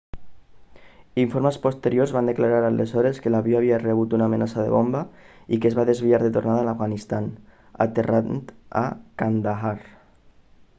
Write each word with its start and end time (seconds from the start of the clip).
informes 1.23 1.59
posteriors 1.65 2.13
van 2.15 2.31
declarar 2.31 2.61
aleshores 2.69 3.19
que 3.25 3.33
l'avió 3.33 3.59
havia 3.59 3.79
rebut 3.83 4.17
una 4.19 4.29
amenaça 4.31 4.65
de 4.69 4.73
bomba 4.77 5.03
i 5.57 5.61
que 5.61 5.71
es 5.73 5.79
va 5.81 5.87
desviar 5.91 6.23
de 6.25 6.33
tornada 6.41 6.65
a 6.65 6.69
l'afganistan 6.71 7.31
aterrant 7.89 8.35
a 8.85 8.87
kandahar 9.25 9.79